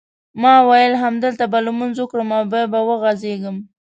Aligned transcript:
ما 0.41 0.55
وېل 0.69 0.93
همدلته 1.03 1.45
به 1.51 1.59
لمونځ 1.65 1.95
وکړم 1.99 2.29
او 2.37 2.43
بیا 2.51 2.63
به 2.71 2.79
وغځېږم. 2.87 3.57